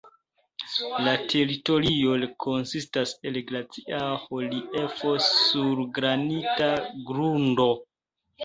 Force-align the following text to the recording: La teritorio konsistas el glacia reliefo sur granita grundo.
La 1.07 1.11
teritorio 1.33 2.15
konsistas 2.45 3.13
el 3.31 3.37
glacia 3.51 4.01
reliefo 4.23 5.13
sur 5.29 5.85
granita 6.01 6.75
grundo. 7.13 7.73